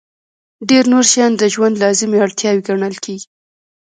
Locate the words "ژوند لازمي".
1.53-2.17